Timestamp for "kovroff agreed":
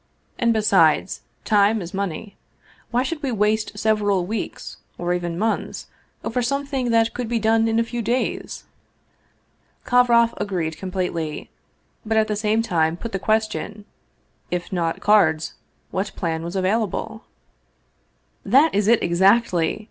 9.85-10.75